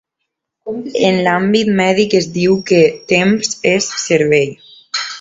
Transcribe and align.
En 1.09 1.17
l'àmbit 1.27 1.69
mèdic 1.81 2.17
es 2.21 2.31
diu 2.39 2.57
que 2.73 2.83
"temps 3.15 3.55
és 3.77 3.95
cervell". 4.09 4.55